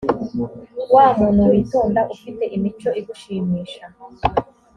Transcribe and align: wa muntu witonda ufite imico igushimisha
wa 0.93 1.05
muntu 1.17 1.41
witonda 1.51 2.01
ufite 2.15 2.43
imico 2.55 2.89
igushimisha 2.99 3.85